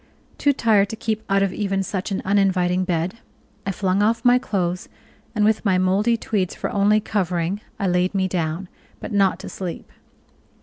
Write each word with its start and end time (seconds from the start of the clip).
Too 0.39 0.51
tired 0.51 0.89
to 0.89 0.95
keep 0.95 1.21
out 1.29 1.43
of 1.43 1.53
even 1.53 1.83
such 1.83 2.09
an 2.11 2.23
uninviting 2.25 2.85
bed, 2.85 3.19
I 3.67 3.71
flung 3.71 4.01
off 4.01 4.25
my 4.25 4.39
clothes, 4.39 4.89
and 5.35 5.45
with 5.45 5.63
my 5.63 5.77
moldy 5.77 6.17
tweeds 6.17 6.55
for 6.55 6.71
only 6.71 6.99
covering 6.99 7.61
I 7.77 7.85
laid 7.85 8.15
me 8.15 8.27
down, 8.27 8.67
but 8.99 9.11
not 9.11 9.37
to 9.41 9.47
sleep. 9.49 9.91